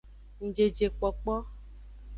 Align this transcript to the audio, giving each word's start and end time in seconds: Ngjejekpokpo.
Ngjejekpokpo. 0.45 1.33